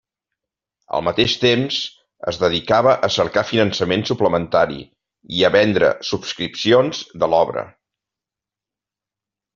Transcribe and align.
Al 0.99 1.03
mateix 1.07 1.33
temps 1.43 1.75
es 2.31 2.39
dedicava 2.45 2.95
a 3.07 3.11
cercar 3.17 3.43
finançament 3.51 4.05
suplementari 4.13 4.81
i 5.41 5.45
a 5.51 5.53
vendre 5.57 5.93
subscripcions 6.13 7.07
de 7.25 7.31
l'obra. 7.35 7.67